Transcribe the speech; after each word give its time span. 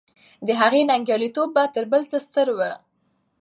د 0.47 0.49
هغې 0.61 0.81
ننګیالی 0.89 1.29
توب 1.35 1.55
تر 1.75 1.83
بل 1.91 2.01
څه 2.11 2.17
ستر 2.25 2.47
و. 2.57 2.59